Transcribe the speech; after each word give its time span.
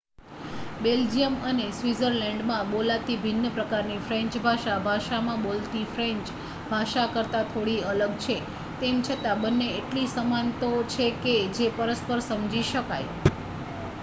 Belgium 0.79 1.33
અને 1.47 1.65
સ્વીત્ઝર્લેન્ડમાં 1.73 2.69
બોલાતી 2.69 3.17
ભિન્ન 3.19 3.49
પ્રકારની 3.51 3.97
ફ્રેંચ 4.05 4.37
ભાષા 4.39 4.77
ફ્રાંસમાં 4.79 5.43
બોલતી 5.43 5.83
ફ્રેંચ 5.91 6.31
ભાષા 6.69 7.05
કરતાં 7.11 7.51
થોડી 7.51 7.77
અલગ 7.87 8.15
છે 8.21 8.37
તેમ 8.79 9.03
છતાં 9.03 9.43
બંને 9.43 9.67
એટલી 9.75 10.07
સમાન 10.11 10.49
તો 10.59 10.71
છે 10.89 11.11
જ 11.19 11.37
કે 11.59 11.69
પરસ્પર 11.77 12.25
સમજી 12.25 12.65
શકાય 12.65 13.13